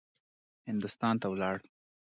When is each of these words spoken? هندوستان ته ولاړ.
هندوستان 0.67 1.15
ته 1.21 1.27
ولاړ. 1.31 1.55